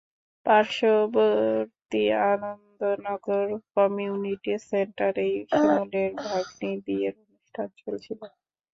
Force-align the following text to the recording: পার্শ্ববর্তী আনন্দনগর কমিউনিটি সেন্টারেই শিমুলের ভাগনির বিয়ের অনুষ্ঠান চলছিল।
পার্শ্ববর্তী 0.45 2.03
আনন্দনগর 2.31 3.45
কমিউনিটি 3.75 4.53
সেন্টারেই 4.69 5.33
শিমুলের 5.49 6.11
ভাগনির 6.23 6.77
বিয়ের 6.85 7.15
অনুষ্ঠান 7.23 7.67
চলছিল। 7.79 8.19